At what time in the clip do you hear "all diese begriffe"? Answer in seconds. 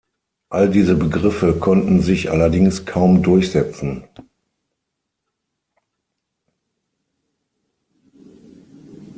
0.49-1.53